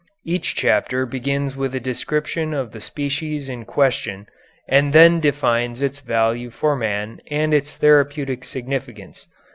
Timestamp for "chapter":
0.55-1.05